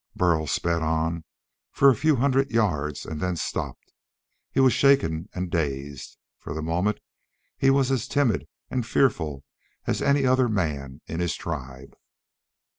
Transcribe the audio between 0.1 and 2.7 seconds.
Burl sped on for a few hundred